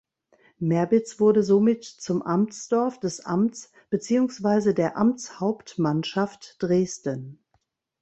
[0.57, 7.45] Merbitz wurde somit zum Amtsdorf des Amts beziehungsweise der Amtshauptmannschaft Dresden.